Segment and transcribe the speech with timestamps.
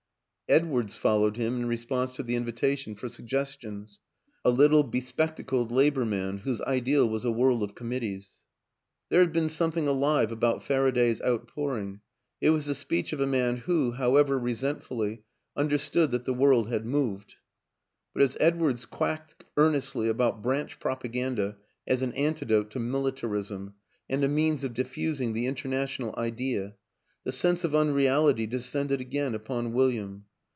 [0.49, 4.01] Edwardes followed him, in response to the in vitation for suggestions:
[4.43, 8.31] a little be spectacled Labor man whose ideal was a world of commit tees.
[9.07, 12.01] There had been something alive about Faraday's outpouring;
[12.41, 15.23] it was the speech of a man who, however resentfully,
[15.55, 17.35] understood that the world had moved.
[18.13, 21.55] But as Edwardes quacked earnestly about branch propaganda
[21.87, 23.75] as an antidote to militarism
[24.09, 26.75] and a means of diffusing the inter national idea,
[27.23, 30.25] the sense of unreality descended again upon William.